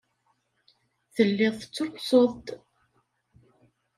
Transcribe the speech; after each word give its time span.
Telliḍ 1.13 1.53
tettrusuḍ-d. 1.61 2.47